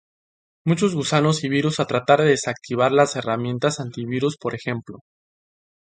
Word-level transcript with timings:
Muchos 0.65 0.95
gusanos 0.95 1.43
y 1.43 1.49
virus 1.49 1.79
a 1.79 1.85
tratar 1.85 2.21
de 2.21 2.29
desactivar 2.29 2.91
las 2.91 3.15
herramientas 3.15 3.79
anti-virus, 3.79 4.35
por 4.37 4.55
ejemplo. 4.55 5.01